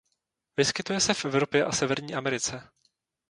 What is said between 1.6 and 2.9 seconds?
a Severní Americe.